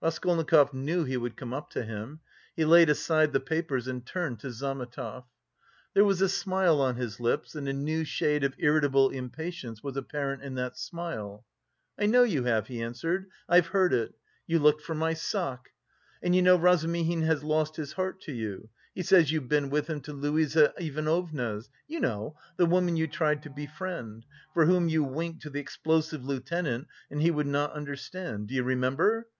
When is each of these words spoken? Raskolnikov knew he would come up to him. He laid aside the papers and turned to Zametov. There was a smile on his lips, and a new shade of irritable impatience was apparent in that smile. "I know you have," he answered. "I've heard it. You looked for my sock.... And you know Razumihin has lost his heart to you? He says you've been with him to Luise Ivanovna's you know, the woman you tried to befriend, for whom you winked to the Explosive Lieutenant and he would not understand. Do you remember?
Raskolnikov 0.00 0.72
knew 0.72 1.02
he 1.02 1.16
would 1.16 1.36
come 1.36 1.52
up 1.52 1.68
to 1.70 1.82
him. 1.82 2.20
He 2.54 2.64
laid 2.64 2.88
aside 2.88 3.32
the 3.32 3.40
papers 3.40 3.88
and 3.88 4.06
turned 4.06 4.38
to 4.38 4.52
Zametov. 4.52 5.24
There 5.94 6.04
was 6.04 6.20
a 6.22 6.28
smile 6.28 6.80
on 6.80 6.94
his 6.94 7.18
lips, 7.18 7.56
and 7.56 7.68
a 7.68 7.72
new 7.72 8.04
shade 8.04 8.44
of 8.44 8.54
irritable 8.58 9.10
impatience 9.10 9.82
was 9.82 9.96
apparent 9.96 10.44
in 10.44 10.54
that 10.54 10.78
smile. 10.78 11.44
"I 11.98 12.06
know 12.06 12.22
you 12.22 12.44
have," 12.44 12.68
he 12.68 12.80
answered. 12.80 13.26
"I've 13.48 13.66
heard 13.66 13.92
it. 13.92 14.14
You 14.46 14.60
looked 14.60 14.80
for 14.80 14.94
my 14.94 15.12
sock.... 15.12 15.70
And 16.22 16.36
you 16.36 16.42
know 16.42 16.54
Razumihin 16.56 17.22
has 17.22 17.42
lost 17.42 17.74
his 17.74 17.94
heart 17.94 18.20
to 18.20 18.32
you? 18.32 18.68
He 18.94 19.02
says 19.02 19.32
you've 19.32 19.48
been 19.48 19.70
with 19.70 19.88
him 19.90 20.00
to 20.02 20.12
Luise 20.12 20.54
Ivanovna's 20.78 21.68
you 21.88 21.98
know, 21.98 22.36
the 22.58 22.66
woman 22.66 22.94
you 22.94 23.08
tried 23.08 23.42
to 23.42 23.50
befriend, 23.50 24.24
for 24.52 24.66
whom 24.66 24.88
you 24.88 25.02
winked 25.02 25.42
to 25.42 25.50
the 25.50 25.58
Explosive 25.58 26.24
Lieutenant 26.24 26.86
and 27.10 27.20
he 27.20 27.32
would 27.32 27.48
not 27.48 27.72
understand. 27.72 28.46
Do 28.46 28.54
you 28.54 28.62
remember? 28.62 29.26